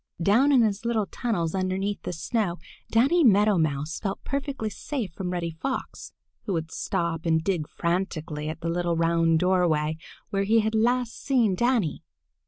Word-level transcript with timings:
Down 0.19 0.51
in 0.51 0.63
his 0.63 0.83
little 0.83 1.05
tunnels 1.05 1.53
underneath 1.53 2.01
the 2.01 2.11
snow 2.11 2.57
Danny 2.89 3.23
Meadow 3.23 3.59
Mouse 3.59 3.99
felt 3.99 4.23
perfectly 4.23 4.71
safe 4.71 5.13
from 5.13 5.29
Reddy 5.29 5.51
Fox, 5.51 6.11
who 6.47 6.53
would 6.53 6.71
stop 6.71 7.27
and 7.27 7.43
dig 7.43 7.69
frantically 7.69 8.49
at 8.49 8.61
the 8.61 8.69
little 8.69 8.95
round 8.97 9.37
doorway 9.39 9.97
where 10.31 10.41
he 10.45 10.61
had 10.61 10.73
last 10.73 11.23
seen 11.23 11.53
Danny. 11.53 12.01